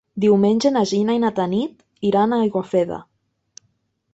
Diumenge 0.23 0.69
na 0.77 0.81
Gina 0.91 1.17
i 1.17 1.21
na 1.25 1.31
Tanit 1.41 1.85
iran 2.11 2.33
a 2.33 2.41
Aiguafreda. 2.47 2.99